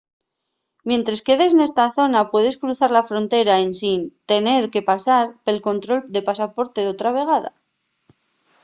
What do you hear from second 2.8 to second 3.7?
la frontera